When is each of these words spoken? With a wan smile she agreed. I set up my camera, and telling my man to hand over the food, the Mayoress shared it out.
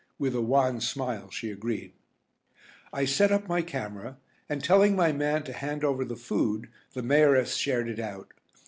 With 0.17 0.33
a 0.33 0.41
wan 0.41 0.81
smile 0.81 1.29
she 1.29 1.51
agreed. 1.51 1.93
I 2.91 3.05
set 3.05 3.31
up 3.31 3.47
my 3.47 3.61
camera, 3.61 4.17
and 4.49 4.63
telling 4.63 4.95
my 4.95 5.11
man 5.11 5.43
to 5.43 5.53
hand 5.53 5.83
over 5.83 6.03
the 6.03 6.15
food, 6.15 6.69
the 6.93 7.03
Mayoress 7.03 7.53
shared 7.55 7.87
it 7.87 7.99
out. 7.99 8.33